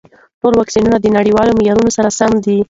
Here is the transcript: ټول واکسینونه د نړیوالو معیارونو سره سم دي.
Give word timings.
ټول 0.41 0.53
واکسینونه 0.57 0.97
د 0.99 1.05
نړیوالو 1.17 1.57
معیارونو 1.59 1.91
سره 1.97 2.09
سم 2.17 2.31
دي. 2.45 2.57